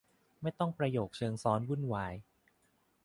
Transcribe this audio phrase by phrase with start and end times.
[0.41, 2.13] ไม่ต้องประโยคเชิงซ้อนวุ่นวาย